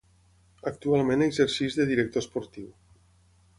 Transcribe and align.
Actualment 0.71 1.25
exerceix 1.27 1.79
de 1.81 1.87
director 1.93 2.25
esportiu. 2.25 2.75